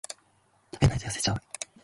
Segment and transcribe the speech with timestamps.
[0.73, 1.37] 食べないと痩せちゃう